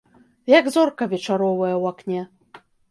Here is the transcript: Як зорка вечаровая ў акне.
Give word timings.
Як 0.59 0.65
зорка 0.77 1.11
вечаровая 1.13 1.73
ў 1.81 1.95
акне. 1.95 2.21